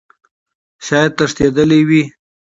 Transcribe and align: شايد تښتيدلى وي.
شايد 0.85 1.11
تښتيدلى 1.17 1.79
وي. 1.89 2.01